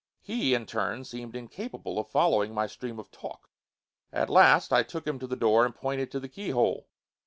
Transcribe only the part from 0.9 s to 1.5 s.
seemed